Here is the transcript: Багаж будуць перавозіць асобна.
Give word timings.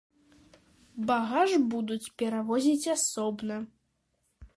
Багаж 1.09 1.51
будуць 1.73 2.11
перавозіць 2.21 2.91
асобна. 2.95 3.55